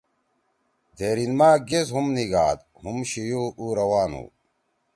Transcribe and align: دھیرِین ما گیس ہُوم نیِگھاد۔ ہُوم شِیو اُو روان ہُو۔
دھیرِین 0.97 1.31
ما 1.39 1.49
گیس 1.67 1.87
ہُوم 1.93 2.07
نیِگھاد۔ 2.15 2.59
ہُوم 2.81 2.97
شِیو 3.09 3.43
اُو 3.57 3.65
روان 3.77 4.11
ہُو۔ 4.17 4.25